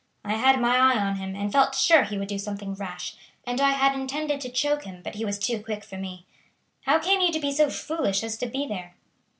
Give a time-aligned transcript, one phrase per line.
[0.25, 3.13] I had my eye on him, and felt sure he would do something rash,
[3.45, 6.25] and I had intended to choke him, but he was too quick for me.
[6.87, 8.95] How came you to be so foolish as to be there?"